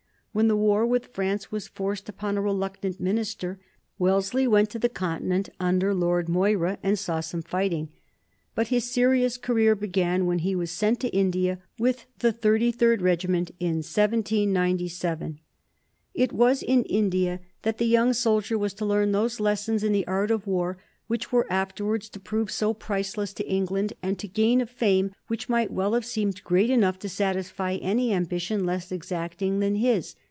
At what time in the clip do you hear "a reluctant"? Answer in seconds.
2.37-3.01